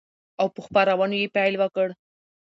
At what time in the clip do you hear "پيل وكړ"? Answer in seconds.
1.35-1.87